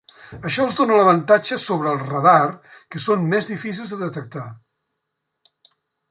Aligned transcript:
Això 0.49 0.63
els 0.67 0.75
dóna 0.77 0.95
l'avantatge 0.99 1.57
sobre 1.63 1.91
el 1.91 1.99
radar 2.07 2.39
que 2.95 3.01
són 3.03 3.27
més 3.33 3.49
difícils 3.53 3.93
de 3.93 3.99
detectar. 3.99 4.47